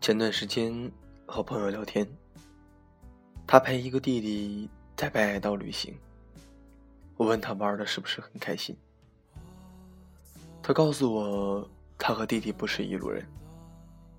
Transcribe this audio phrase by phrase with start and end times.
[0.00, 0.90] 前段时间
[1.26, 2.08] 和朋友聊天，
[3.46, 5.94] 他陪一个弟弟在北海道旅行。
[7.18, 8.74] 我问他玩的是不是很开心，
[10.62, 13.22] 他告诉我他和弟弟不是一路人，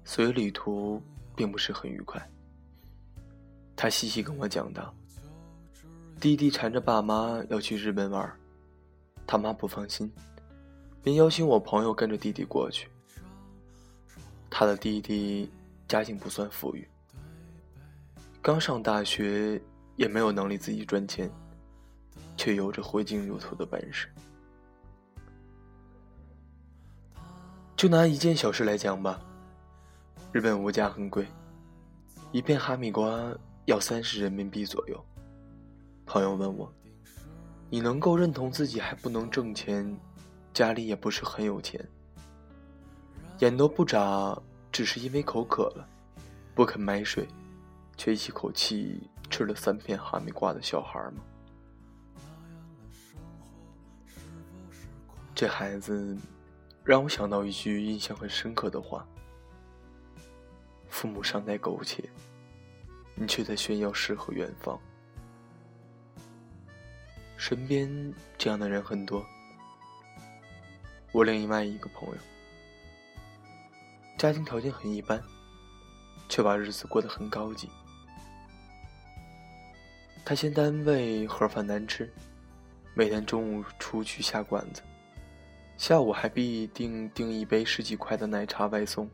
[0.04, 1.02] 所以旅途
[1.36, 2.22] 并不是很愉快。
[3.76, 4.94] 他细细跟我讲道：
[6.20, 8.32] 弟弟缠着爸妈要去日本玩，
[9.26, 10.14] 他妈不放心，
[11.02, 12.88] 便邀请我朋友跟着弟弟过去。
[14.48, 15.50] 他的弟弟。
[15.92, 16.88] 家境不算富裕，
[18.42, 19.62] 刚上大学
[19.98, 21.30] 也没有能力自己赚钱，
[22.38, 24.08] 却有着挥金如土的本事。
[27.76, 29.20] 就拿一件小事来讲吧，
[30.32, 31.28] 日本物价很贵，
[32.32, 35.06] 一片哈密瓜要三十人民币左右。
[36.06, 36.74] 朋友问我
[37.70, 39.94] ：“你能够认同自己还不能挣钱，
[40.54, 41.86] 家里也不是很有钱，
[43.40, 45.88] 眼都不眨？”只是因为口渴了，
[46.56, 47.28] 不肯买水，
[47.98, 51.22] 却一口气吃了三片哈密瓜的小孩吗？
[55.36, 56.18] 这孩子
[56.84, 59.06] 让我想到一句印象很深刻的话：
[60.88, 62.10] 父母尚在苟且，
[63.16, 64.80] 你却在炫耀诗和远方。
[67.36, 69.26] 身边这样的人很多。
[71.12, 72.16] 我另外一个朋友。
[74.22, 75.20] 家庭条件很一般，
[76.30, 77.68] 却把日子过得很高级。
[80.24, 82.08] 他嫌单位盒饭难吃，
[82.94, 84.84] 每天中午出去下馆子，
[85.76, 89.10] 下午还必定订一杯十几块的奶茶外送。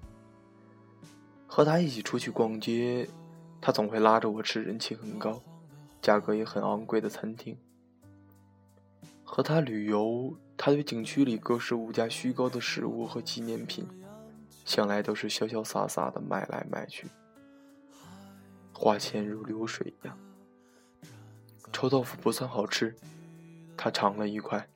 [1.47, 3.07] 和他一起出去逛街，
[3.61, 5.41] 他总会拉着我吃人气很高、
[6.01, 7.57] 价格也很昂贵的餐厅。
[9.23, 13.87] 和他旅游，他对景区里各式物价虚高的食物和纪念品。
[14.67, 17.07] 向来都是潇潇洒洒的买来买去，
[18.73, 20.17] 花钱如流水一样。
[21.71, 22.93] 臭豆腐不算好吃，
[23.77, 24.67] 他尝了一块，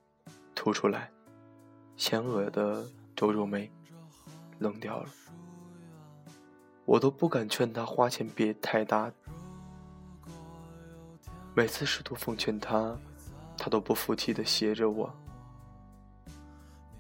[0.55, 1.11] 吐出来，
[1.97, 2.87] 嫌恶的
[3.17, 3.69] 皱皱眉，
[4.59, 5.09] 扔掉了。
[6.85, 9.11] 我都不敢劝他花钱别太大。
[11.53, 12.97] 每次试图奉劝他，
[13.57, 15.13] 他都不服气的斜着我，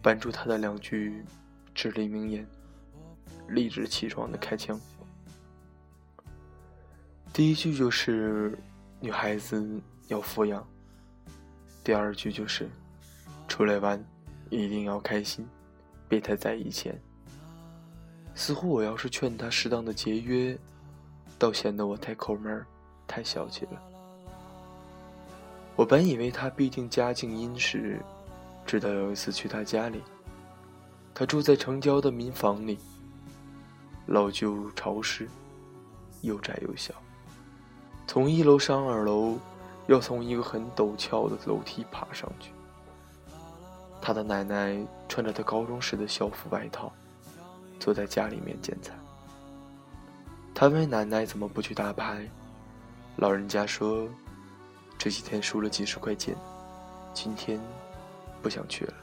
[0.01, 1.23] 扳住他的两句
[1.73, 2.45] 至理名言。
[3.51, 4.79] 理直气壮的开枪。
[7.33, 8.57] 第一句就是
[8.99, 10.67] “女孩子要富养”，
[11.83, 12.69] 第二句就是
[13.47, 14.03] “出来玩
[14.49, 15.47] 一定要开心，
[16.09, 16.99] 别太在意钱”。
[18.35, 20.57] 似乎我要是劝他适当的节约，
[21.37, 22.65] 倒显得我太抠门
[23.07, 23.81] 太小气了。
[25.75, 28.01] 我本以为他必定家境殷实，
[28.65, 30.01] 直到有一次去他家里，
[31.13, 32.77] 他住在城郊的民房里。
[34.11, 35.25] 老旧潮湿，
[36.19, 36.93] 又窄又小。
[38.05, 39.37] 从一楼上二楼，
[39.87, 42.51] 要从一个很陡峭的楼梯爬上去。
[44.01, 44.77] 他的奶奶
[45.07, 46.91] 穿着他高中时的校服外套，
[47.79, 48.93] 坐在家里面剪彩。
[50.53, 52.29] 他问奶奶怎么不去打牌，
[53.15, 54.09] 老人家说，
[54.97, 56.35] 这几天输了几十块钱，
[57.13, 57.57] 今天
[58.41, 58.93] 不想去了。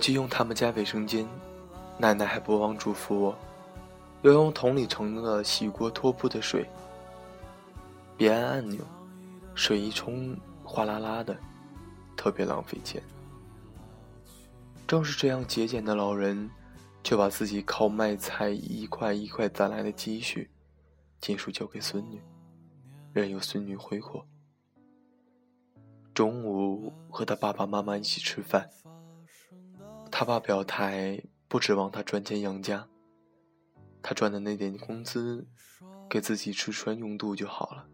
[0.00, 1.28] 我去用他们家卫生间，
[1.98, 3.38] 奶奶还不忘嘱咐我，
[4.22, 6.66] 要用桶里盛的洗锅拖布的水，
[8.16, 8.82] 别按按钮，
[9.54, 10.34] 水一冲
[10.64, 11.36] 哗啦啦的，
[12.16, 13.02] 特别浪费钱。
[14.88, 16.48] 正是这样节俭的老人，
[17.04, 20.50] 却把自己靠卖菜一块一块攒来的积蓄，
[21.20, 22.18] 尽数交给孙女，
[23.12, 24.24] 任由孙女挥霍。
[26.14, 28.66] 中午和他爸爸妈妈一起吃饭。
[30.20, 32.86] 他爸表态，不指望他赚钱养家，
[34.02, 35.48] 他赚的那点工资，
[36.10, 37.88] 给自己吃穿用度就好了。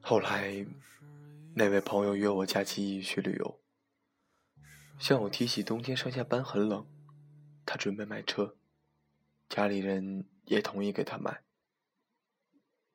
[0.00, 0.66] 后来，
[1.54, 3.60] 那位朋友约我假期一起去旅游，
[4.98, 6.84] 向我提起冬天上下班很冷，
[7.64, 8.56] 他准备买车，
[9.48, 11.44] 家里人也同意给他买。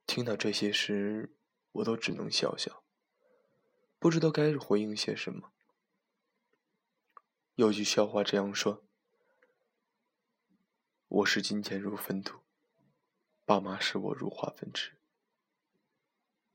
[0.06, 1.38] 听到这些时，
[1.72, 2.84] 我都只能笑笑。
[4.08, 5.52] 不知道该回应些什么。
[7.56, 8.88] 有句笑话这样说
[11.10, 12.40] ：“我视金钱如粪土，
[13.44, 14.98] 爸妈视我如化粪池。”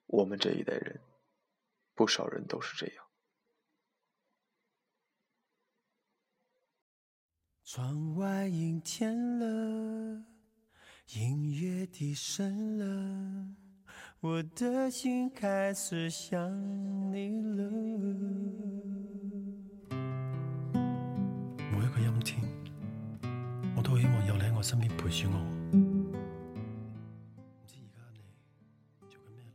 [0.09, 1.03] 我们这一代人，
[1.93, 3.05] 不少人都是这样。
[7.65, 10.25] 窗外阴天了。
[11.09, 13.55] 音乐低声了，
[14.23, 16.49] 我的心开始想
[17.13, 17.69] 你了。
[21.73, 22.41] 每一个阴天，
[23.77, 25.39] 我都希望有你喺我身边陪住我。
[25.73, 26.15] 唔
[27.67, 28.21] 知而家你
[29.01, 29.51] 做紧咩啦？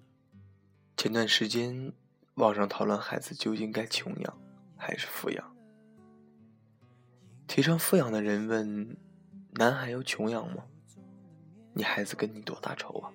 [0.98, 1.94] 前段时间，
[2.34, 4.38] 网上讨论孩子究竟该穷养
[4.76, 5.56] 还是富养。
[7.48, 8.98] 提倡富养的人问
[9.56, 10.66] ：“男孩要穷养吗？”
[11.72, 13.14] 你孩子跟你多大仇啊？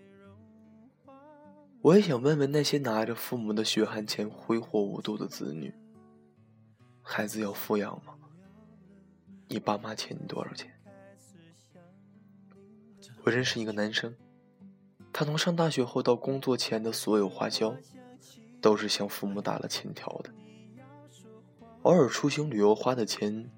[1.82, 5.74] 我也想问问那些拿着父母的血汗钱挥霍无度的子女：
[7.02, 8.14] 孩子要抚养吗？
[9.48, 10.72] 你爸妈欠你多少钱？
[13.24, 14.14] 我认识一个男生，
[15.12, 17.74] 他从上大学后到工作前的所有花销，
[18.60, 20.30] 都是向父母打了欠条的。
[21.82, 23.50] 偶尔出行旅游花的钱，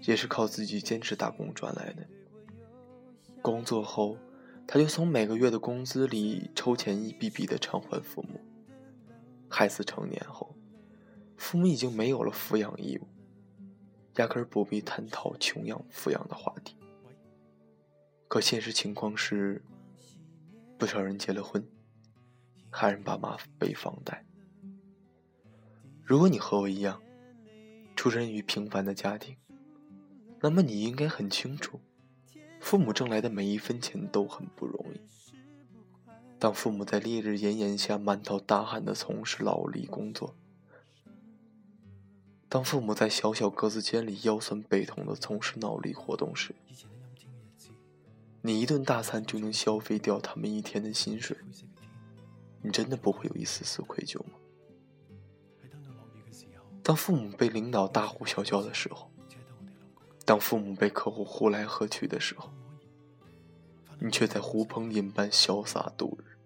[0.00, 2.06] 也是靠自己坚持打工赚来的。
[3.42, 4.16] 工作后。
[4.66, 8.40] 他就从每个月的工资里抽钱一笔笔的偿还父母。
[9.48, 10.56] 孩子成年后，
[11.36, 13.06] 父母已经没有了抚养义务，
[14.16, 16.76] 压根儿不必探讨穷养富养的话题。
[18.26, 19.62] 可现实情况是，
[20.76, 21.64] 不少人结了婚，
[22.68, 24.26] 还让爸妈背房贷。
[26.02, 27.00] 如果你和我一样，
[27.94, 29.36] 出身于平凡的家庭，
[30.40, 31.80] 那么你应该很清楚。
[32.66, 35.00] 父母挣来的每一分钱都很不容易。
[36.36, 40.34] 当父母在烈日炎炎下满头大汗的从事劳力工作，
[42.48, 46.56] 当父母在小小格子间里腰酸背痛的从事脑力活动时，
[48.42, 51.36] 你一顿大餐就能消费掉他们一天的薪水，
[52.62, 54.32] 你真的不会有一丝丝愧疚吗？
[56.82, 59.08] 当父母被领导大呼小叫的时候。
[60.24, 62.50] 当父母被客户呼来喝去的时候，
[63.98, 66.36] 你却在狐朋引伴潇洒度日，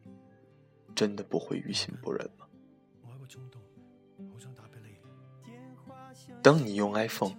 [0.94, 2.46] 真的不会于心不忍吗？
[6.42, 7.34] 当你用 iPhone、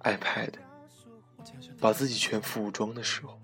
[0.00, 0.52] iPad
[1.78, 3.38] 把自己全副武装的时候，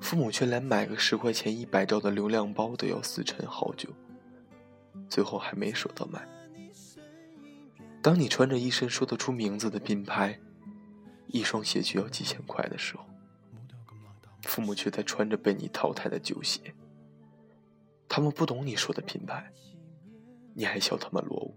[0.00, 3.88] 父母却连买个十块钱一百兆的流量包都要死撑好久，
[5.08, 6.26] 最后还没舍得买。
[8.02, 10.38] 当你穿着一身说得出名字的品牌，
[11.28, 13.04] 一双鞋就要几千块的时候，
[14.46, 16.74] 父母却在穿着被你淘汰的旧鞋。
[18.08, 19.52] 他们不懂你说的品牌，
[20.54, 21.56] 你还笑他们落伍。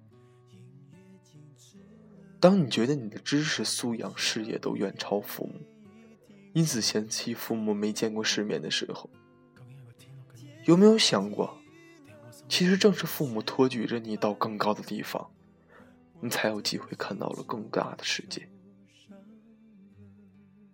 [2.40, 5.60] 当你觉得你的知识素养、事业都远超父母，
[6.54, 9.10] 因此嫌弃父母没见过世面的时候，
[10.66, 11.58] 有没有想过，
[12.48, 15.30] 其实正是父母托举着你到更高的地方，
[16.22, 18.48] 你才有机会看到了更大的世界。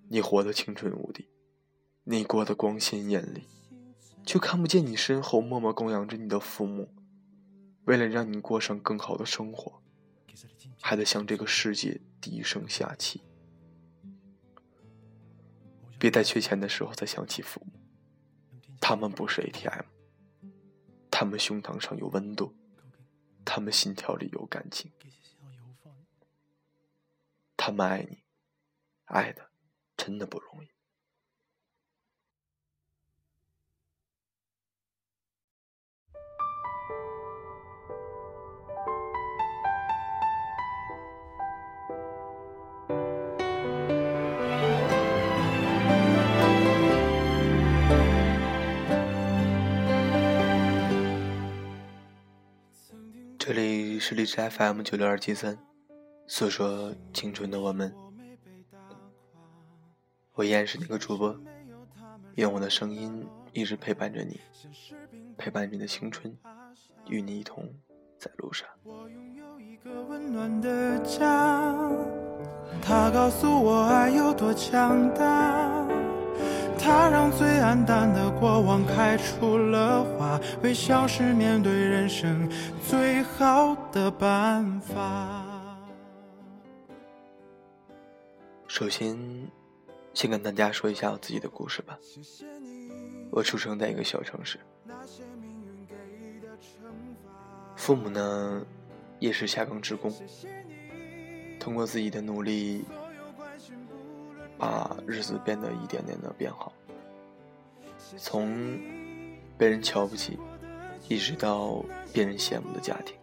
[0.09, 1.27] 你活得青春无敌，
[2.05, 3.47] 你过得光鲜艳丽，
[4.25, 6.93] 却看不见你身后默默供养着你的父母，
[7.85, 9.81] 为了让你过上更好的生活，
[10.81, 13.23] 还得向这个世界低声下气。
[15.97, 17.71] 别在缺钱的时候再想起父母，
[18.81, 19.85] 他们不是 ATM，
[21.09, 22.53] 他们胸膛上有温度，
[23.45, 24.91] 他们心跳里有感情，
[27.55, 28.17] 他们爱你，
[29.05, 29.51] 爱的。
[29.95, 30.72] 真的不容易。
[53.45, 55.59] 这里是荔枝 FM 九六二七三，
[56.27, 57.93] 诉说青春的我们。
[60.33, 61.37] 我依然是那个主播，
[62.35, 64.39] 愿我的声音一直陪伴着你，
[65.37, 66.33] 陪伴你的青春，
[67.09, 67.69] 与你一同
[68.17, 68.65] 在路上。
[68.81, 71.75] 我拥有一个温暖的家，
[72.81, 75.82] 他告诉我爱有多强大，
[76.83, 82.51] 他让最暗淡的过往开出了花，微笑是面对人生
[82.85, 85.43] 最好的办法。
[88.67, 89.17] 首先。
[90.13, 91.97] 先跟大家说一下我自己的故事吧。
[93.31, 94.59] 我出生在一个小城市，
[97.75, 98.63] 父母呢
[99.17, 100.13] 也是下岗职工，
[101.59, 102.85] 通过自己的努力，
[104.63, 106.71] 把日子变得一点点的变好，
[108.17, 108.79] 从
[109.57, 110.39] 被人瞧不起，
[111.09, 113.17] 一直到别人羡慕的家庭。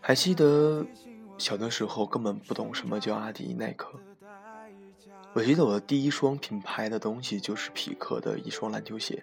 [0.00, 0.84] 还记得。
[1.38, 3.92] 小的时候根本不懂什么叫阿迪耐克，
[5.34, 9.22] 我记得我的第一双品牌的东西就是匹克的一双篮球鞋。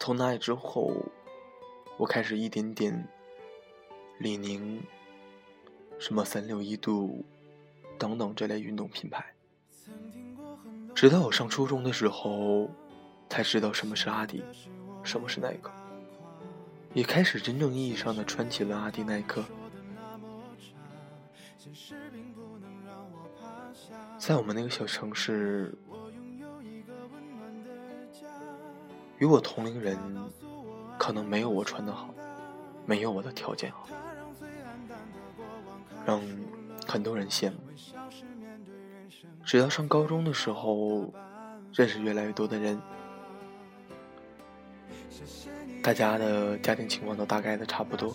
[0.00, 0.92] 从那之后，
[1.96, 3.06] 我开始一点点
[4.18, 4.82] 李宁、
[6.00, 7.24] 什么三六一度
[8.04, 9.24] 等等这类运动品牌。
[10.94, 12.68] 直到我上初中的时候，
[13.30, 14.44] 才知道什么是阿迪，
[15.02, 15.70] 什么是耐克，
[16.92, 19.42] 也开始真正意义上的穿起了阿迪耐克。
[24.18, 25.74] 在我们那个小城市，
[29.16, 29.98] 与我同龄人
[30.98, 32.14] 可能没有我穿的好，
[32.84, 33.88] 没有我的条件好，
[36.04, 36.20] 让
[36.94, 37.56] 很多人羡慕。
[39.44, 41.12] 直到上高中的时候，
[41.72, 42.80] 认识越来越多的人，
[45.82, 48.14] 大家的家庭情况都大概的差不多，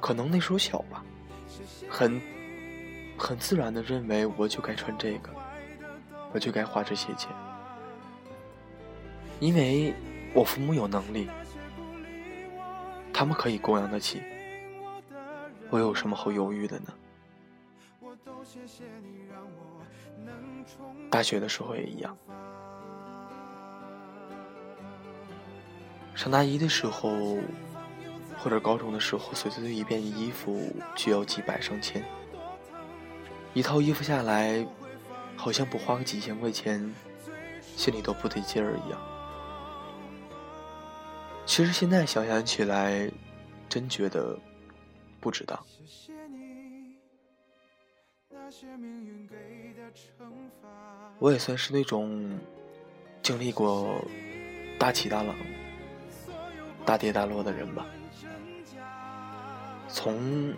[0.00, 1.04] 可能那时候小吧，
[1.88, 2.20] 很。
[3.16, 5.30] 很自然的认为，我就该穿这个，
[6.32, 7.30] 我就该花这些钱，
[9.38, 9.94] 因为
[10.34, 11.28] 我父母有能力，
[13.12, 14.20] 他们可以供养得起，
[15.70, 16.92] 我有什么好犹豫的呢？
[21.10, 22.16] 大学的时候也一样，
[26.14, 27.38] 上大一的时候，
[28.38, 32.04] 或者高中的时候，随随一件衣服就要几百上千。
[33.52, 34.66] 一套衣服下来，
[35.36, 36.92] 好像不花个几千块钱，
[37.76, 39.00] 心里都不得劲儿一样。
[41.46, 43.10] 其实现在想想起来，
[43.68, 44.36] 真觉得
[45.24, 45.58] 不值当。
[51.18, 52.38] 我也算是那种
[53.22, 54.04] 经历过
[54.78, 55.34] 大起大落、
[56.84, 57.86] 大跌大落的人吧，
[59.88, 60.54] 从。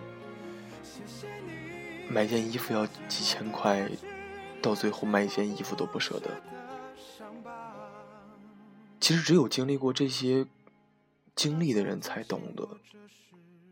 [2.09, 3.91] 买件衣服要几千块，
[4.63, 6.31] 到最后买一件衣服都不舍得。
[9.01, 10.47] 其实只有经历过这些
[11.35, 12.79] 经历的人才懂得，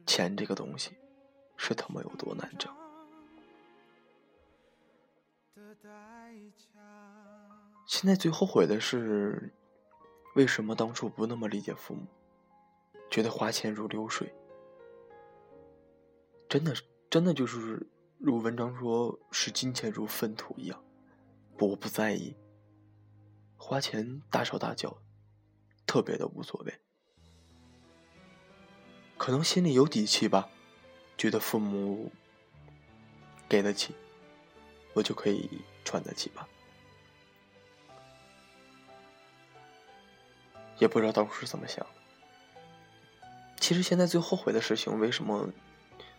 [0.07, 0.97] 钱这个东西
[1.57, 2.73] 是他妈有多难挣。
[7.87, 9.53] 现在最后悔的是，
[10.35, 12.07] 为什么当初不那么理解父母，
[13.11, 14.35] 觉得花钱如流水，
[16.49, 16.75] 真的
[17.11, 17.87] 真的就是。
[18.17, 20.83] 如文章说，视金钱如粪土一样，
[21.59, 22.35] 不，我不在意。
[23.57, 24.97] 花钱大手大脚，
[25.85, 26.73] 特别的无所谓。
[29.25, 30.51] 可能心里有底气吧，
[31.17, 32.13] 觉得父母
[33.49, 33.95] 给得起，
[34.93, 35.49] 我就可以
[35.83, 36.47] 穿得起吧。
[40.77, 41.87] 也不知道当初是怎么想的。
[43.59, 45.49] 其实现在最后悔的事情，为什么？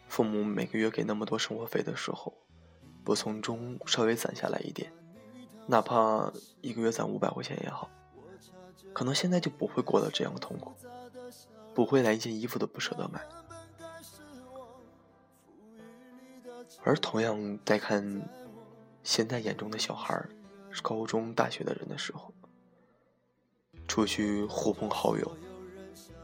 [0.07, 2.33] 父母每个月给那么多生活费的时候，
[3.03, 4.91] 不从中稍微攒下来一点，
[5.67, 7.87] 哪怕一个月攒五百块钱也好，
[8.93, 10.73] 可能现在就不会过得这样痛苦，
[11.75, 13.21] 不会连一件衣服都不舍得买。
[16.83, 18.27] 而同样在看
[19.03, 20.25] 现在眼中的小孩
[20.81, 22.33] 高中、大学的人的时候，
[23.87, 25.37] 出去呼朋好友，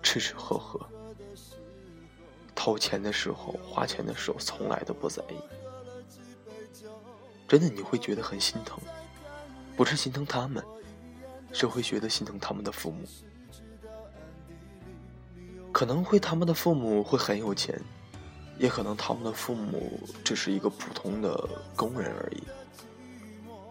[0.01, 0.79] 吃吃喝喝。
[2.55, 5.35] 掏钱的时候，花钱的时候，从来都不在意。
[7.47, 8.79] 真的，你会觉得很心疼，
[9.75, 10.63] 不是心疼他们，
[11.51, 13.03] 是会觉得心疼他们的父母。
[15.81, 17.75] 可能会他们的父母会很有钱，
[18.59, 22.43] 也可能他们的父母只是一个普通的工人而已，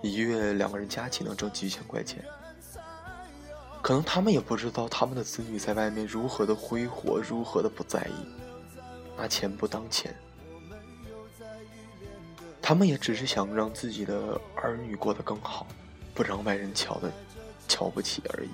[0.02, 2.24] 一月两个人加起能挣几千块钱。
[3.80, 8.26] 可能他们也不知道他们的子女在外面如何的挥霍，如何的不在意。
[9.16, 10.12] 拿钱不当钱，
[12.60, 15.64] 他们也只是想让自己的儿女过得更好，
[16.12, 17.08] 不让外人瞧的
[17.68, 18.50] 瞧不起而已。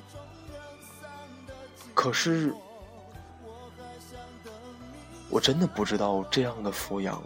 [1.94, 2.52] 可是，
[5.30, 7.22] 我真的不知道这样的抚养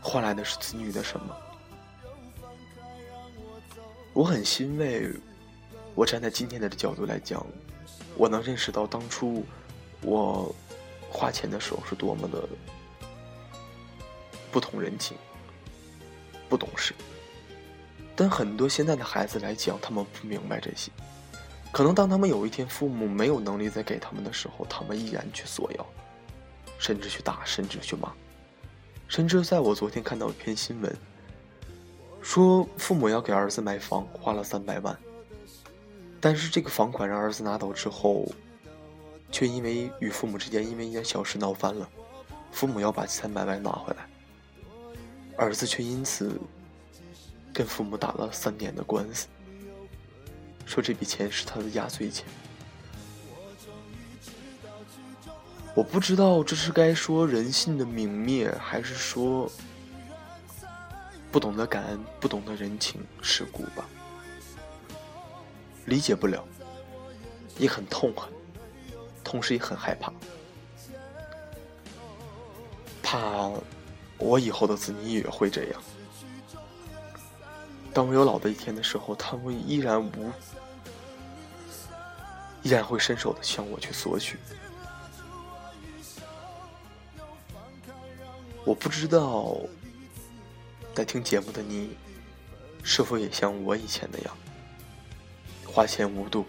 [0.00, 1.36] 换来的是子女的什么。
[4.12, 5.10] 我很欣慰，
[5.94, 7.44] 我站在今天的角度来讲，
[8.16, 9.44] 我能认识到当初
[10.02, 10.54] 我。
[11.14, 12.48] 花钱的时候是多么的
[14.50, 15.14] 不通人情、
[16.48, 16.94] 不懂事，
[18.16, 20.90] 但很多现在的孩子来讲，他们不明白这些。
[21.70, 25.86] 可能当他们有一天父母没有能力再给他们的时候，他们依然去索要，
[26.82, 28.12] 甚至去打，甚至去骂，
[29.06, 30.92] 甚至在我昨天看到一篇新闻，
[32.20, 34.98] 说父母要给儿子买房，花了三百万，
[36.20, 38.26] 但是这个房款让儿子拿走之后。
[39.30, 41.88] 却因为与父母之间因为一件小事闹翻了，
[42.50, 44.06] 父母要把三百万拿回来。
[45.38, 46.38] 儿子却因此
[47.50, 49.28] 跟父母打了三年的官司，
[50.66, 52.26] 说这笔钱是他的压岁钱。
[55.74, 59.50] 我不知道这是该说人性的泯灭，还是说
[61.30, 63.88] 不懂得感恩、不懂得人情世故吧。
[65.86, 66.44] 理解不了，
[67.58, 68.30] 也很痛恨，
[69.24, 70.12] 同时也很害怕，
[73.02, 73.50] 怕
[74.18, 75.82] 我以后的子女也会这样。
[77.94, 80.30] 当我有老的一天的时候，他们依然无，
[82.62, 84.38] 依然会伸手的向我去索取。
[88.64, 89.56] 我不知道，
[90.94, 91.96] 在听节目的你，
[92.84, 94.36] 是否也像我以前那样，
[95.66, 96.46] 花钱无度，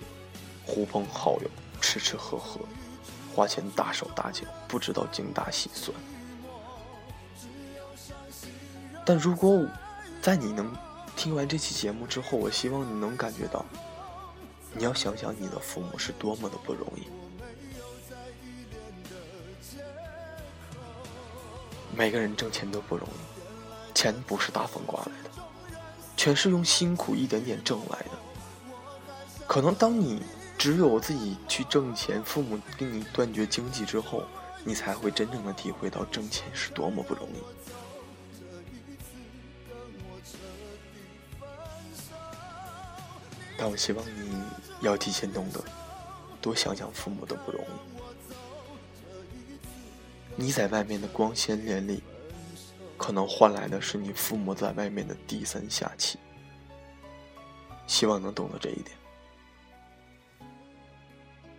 [0.64, 1.50] 呼朋好友，
[1.82, 2.60] 吃吃喝喝，
[3.34, 5.96] 花钱大手大脚，不知道精打细算。
[9.04, 9.68] 但如果
[10.22, 10.72] 在你能
[11.16, 13.66] 听完这期节目之后，我希望你能感觉到，
[14.76, 17.08] 你要想想你的父母是多么的不容易。
[21.96, 25.30] 每个人挣钱都不容易，钱不是大风刮来的，
[26.18, 28.12] 全是用辛苦一点点挣来的。
[29.48, 30.22] 可能当你
[30.58, 34.24] 只有自己去挣钱，父母跟你断绝经济之后，
[34.64, 37.44] 你才会真正的体会到挣钱是多么不容易。
[43.56, 44.44] 但我希望你
[44.82, 45.64] 要提前懂得，
[46.42, 48.03] 多想想父母的不容易。
[50.36, 52.02] 你在外面的光鲜亮丽，
[52.98, 56.18] 可能换来的是你父母在外面的低三下气。
[57.86, 58.98] 希望能懂得这一点。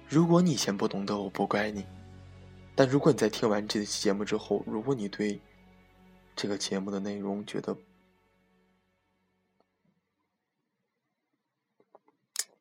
[0.09, 1.85] 如果你以前不懂得，我不怪你。
[2.75, 5.41] 但如果你在听完这期节目之后，如果你对
[6.35, 7.77] 这个节目的内容觉得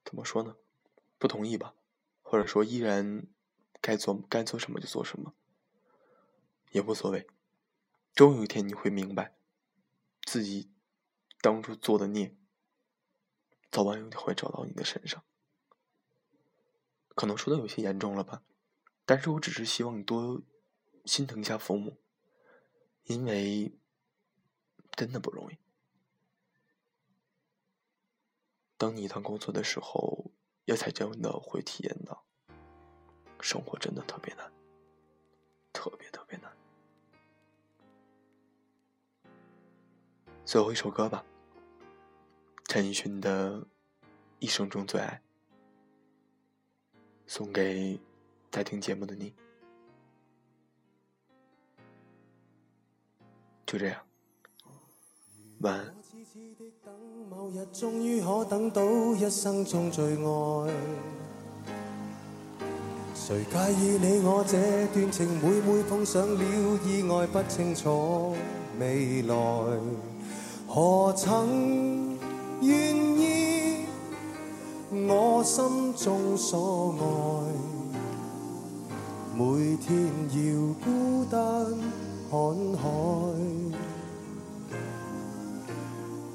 [0.06, 0.56] 怎么说呢？
[1.18, 1.74] 不同意吧，
[2.22, 3.26] 或者说依然
[3.82, 5.34] 该做该做什么就做什么。
[6.74, 7.28] 也无所谓，
[8.14, 9.38] 终有一天你会明白，
[10.24, 10.72] 自己
[11.40, 12.36] 当初做的孽，
[13.72, 15.24] 早晚有一天会找到你的身上。
[17.16, 18.44] 可能说的有些严重了吧，
[19.06, 20.42] 但是我只是希望你多
[21.06, 22.02] 心疼一下父母，
[23.04, 23.78] 因为
[24.92, 25.58] 真的不容易。
[28.80, 30.32] 等你一趟工作的时候，
[30.66, 32.26] 也才真的会体验到，
[33.40, 34.52] 生活真的特别难，
[35.72, 36.53] 特别特别难。
[40.46, 41.24] 最后一首歌吧，
[42.66, 43.58] 陈奕迅的
[44.40, 45.22] 《一生中最爱》，
[47.26, 48.00] 送给
[48.52, 49.34] 在听节目的你。
[53.66, 54.00] 就这样，
[55.62, 55.86] 晚安
[56.84, 56.94] 等。
[57.30, 58.84] 某日终于可等到
[59.16, 60.74] 一生中最爱，
[63.16, 65.28] 谁介意你我这段情？
[65.42, 68.36] 每每碰上了意外，不清楚
[68.78, 70.13] 未来。
[70.76, 72.18] 何曾
[72.62, 73.86] 愿意
[75.08, 77.04] 我心中所爱？
[79.38, 79.96] 每天
[80.34, 81.40] 要孤单
[82.32, 82.40] 看
[82.82, 82.90] 海，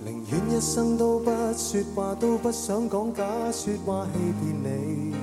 [0.05, 5.17] 宁愿一生都不说话，都不想讲假说话欺骗你。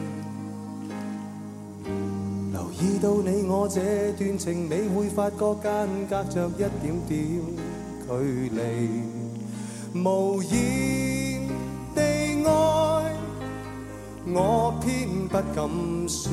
[2.52, 7.65] 留意到你我这段情，你会发觉间隔着一点点。
[8.08, 8.60] 距离，
[9.94, 11.48] 无言
[11.96, 12.02] 地
[12.46, 12.50] 爱，
[14.28, 15.68] 我偏不敢
[16.08, 16.32] 说，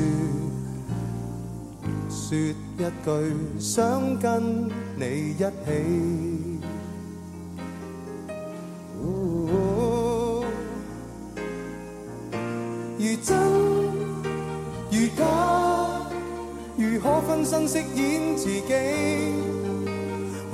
[2.10, 3.06] 说一句
[3.58, 5.44] 想跟你一起。
[12.98, 13.36] 如真
[14.90, 15.20] 如假，
[16.76, 19.41] 如何分身饰演自己？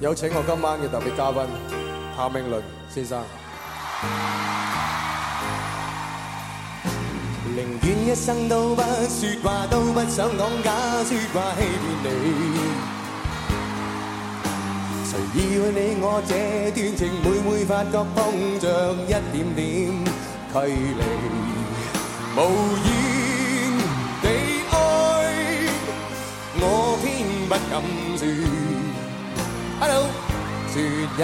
[0.00, 1.42] 有请我今晚嘅特别嘉宾
[2.16, 3.20] 谭咏麟先生。
[7.56, 10.70] 宁愿一生都不说话，都不想讲假
[11.02, 12.06] 说话欺骗你。
[15.04, 16.30] 谁以为你我这
[16.70, 18.14] 段情，每每发觉碰
[18.60, 19.66] 着一点点
[20.54, 20.54] 距
[20.94, 21.02] 离，
[22.36, 22.38] 无
[22.86, 22.88] 言
[24.22, 24.26] 地
[24.70, 24.72] 爱，
[26.60, 26.62] 我
[27.02, 27.04] 偏
[27.48, 27.82] 不敢
[28.16, 28.87] 说。
[29.80, 30.08] Hello，
[30.72, 31.22] 说一句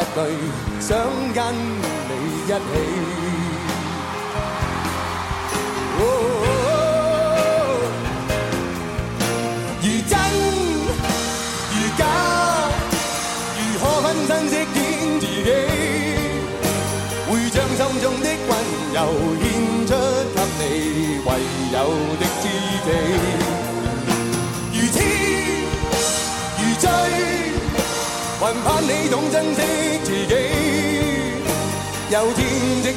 [0.80, 0.96] 想
[1.34, 2.52] 跟你一起。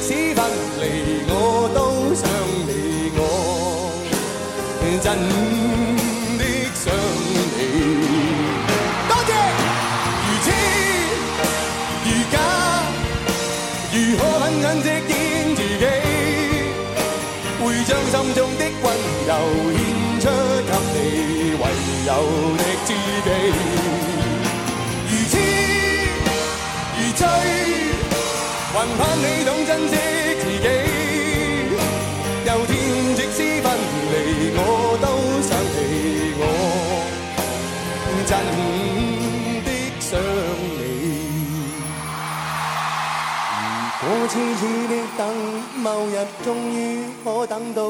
[0.00, 1.07] 即使分
[44.28, 45.26] 痴痴的等，
[45.76, 47.82] 某日终于可等到，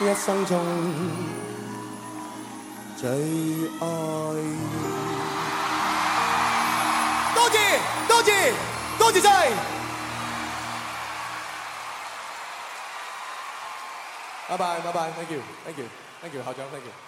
[0.00, 0.62] 一生中
[2.98, 3.08] 最
[3.80, 3.86] 爱。
[7.34, 8.52] 多谢，多谢，
[8.98, 9.48] 多谢晒。
[14.48, 17.05] 拜拜，拜拜，thank you，thank you，thank you，校長，thank you。